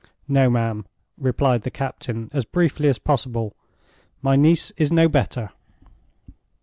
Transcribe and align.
"No, 0.27 0.49
ma'am," 0.49 0.87
replied 1.15 1.61
the 1.61 1.69
captain, 1.69 2.31
as 2.33 2.43
briefly 2.43 2.87
as 2.89 2.97
possible. 2.97 3.55
"My 4.23 4.35
niece 4.35 4.71
is 4.75 4.91
no 4.91 5.07
better." 5.07 5.51